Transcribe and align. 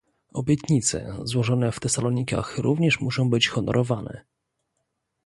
Obietnice, 0.33 1.15
złożone 1.23 1.71
w 1.71 1.79
Tesalonikach 1.79 2.57
również 2.57 2.99
muszą 2.99 3.29
być 3.29 3.47
honorowane 3.49 4.25